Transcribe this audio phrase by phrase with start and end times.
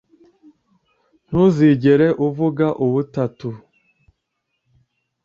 [1.27, 3.49] ntuzigere uvuga ubutatu